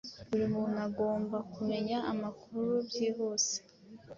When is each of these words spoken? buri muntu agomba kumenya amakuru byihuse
buri 0.29 0.45
muntu 0.53 0.77
agomba 0.87 1.37
kumenya 1.53 1.97
amakuru 2.11 2.71
byihuse 2.87 3.55